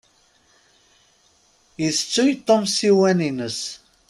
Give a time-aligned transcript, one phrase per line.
[1.87, 3.59] Itettuy Tom ssiwan-ines.